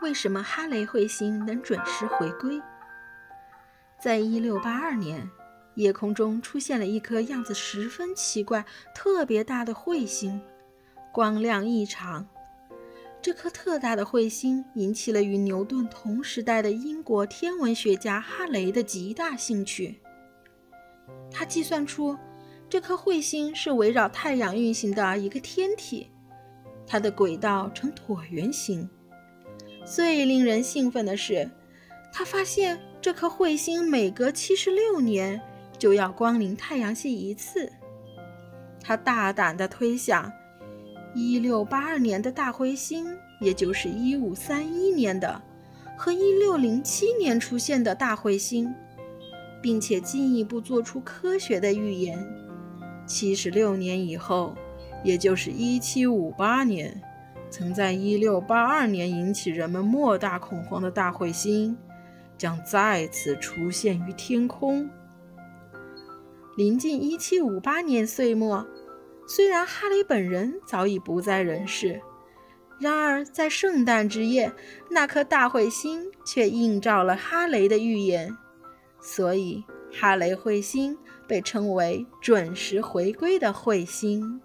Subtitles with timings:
[0.00, 2.60] 为什么哈雷彗星能准时回归。
[4.00, 5.28] 在一六八二年，
[5.74, 8.64] 夜空中出现了一颗样子十分奇怪、
[8.94, 10.40] 特别大的彗星，
[11.12, 12.28] 光亮异常。
[13.20, 20.00] 这颗特大的彗星引起了与牛顿同时代的英国天文学家哈雷的极大兴趣。
[21.28, 22.16] 他计算出，
[22.68, 26.08] 这颗彗星是围绕太阳运行的一个天体，
[26.86, 28.88] 它的轨道呈椭圆形。
[29.90, 31.50] 最令人兴奋的是，
[32.12, 35.40] 他发现这颗彗星每隔七十六年
[35.78, 37.72] 就要光临太阳系一次。
[38.82, 40.30] 他大胆地推想。
[41.14, 43.06] 一六八二年的大彗星，
[43.40, 45.40] 也就是一五三一年的，
[45.96, 48.72] 和一六零七年出现的大彗星，
[49.62, 52.24] 并且进一步做出科学的预言：
[53.06, 54.54] 七十六年以后，
[55.02, 57.00] 也就是一七五八年，
[57.50, 61.76] 曾在一六八二年引起人们莫大恐慌的大彗星，
[62.36, 64.88] 将再次出现于天空。
[66.56, 68.66] 临近一七五八年岁末。
[69.30, 72.00] 虽然哈雷本人早已不在人世，
[72.80, 74.50] 然而在圣诞之夜，
[74.90, 78.34] 那颗大彗星却映照了哈雷的预言，
[79.02, 84.40] 所以哈雷彗星被称为准时回归的彗星。